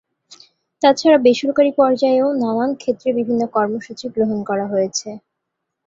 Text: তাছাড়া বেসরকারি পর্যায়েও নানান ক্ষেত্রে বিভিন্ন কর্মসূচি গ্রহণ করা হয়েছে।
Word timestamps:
তাছাড়া 0.81 1.17
বেসরকারি 1.25 1.71
পর্যায়েও 1.79 2.27
নানান 2.41 2.71
ক্ষেত্রে 2.81 3.09
বিভিন্ন 3.19 3.41
কর্মসূচি 3.55 4.05
গ্রহণ 4.15 4.39
করা 4.49 4.65
হয়েছে। 4.67 5.09